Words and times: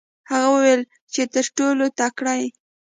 هغه 0.31 0.47
وویل 0.53 0.81
چې 1.13 1.21
ته 1.23 1.29
تر 1.33 1.45
ټولو 1.57 1.85
تکړه 1.99 2.33
یې. 2.39 2.47